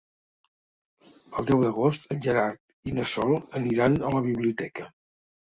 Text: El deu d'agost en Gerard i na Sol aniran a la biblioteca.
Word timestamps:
El 1.41 1.47
deu 1.51 1.61
d'agost 1.65 2.07
en 2.15 2.23
Gerard 2.27 2.91
i 2.91 2.95
na 2.97 3.07
Sol 3.13 3.35
aniran 3.61 4.01
a 4.09 4.13
la 4.19 4.25
biblioteca. 4.31 4.91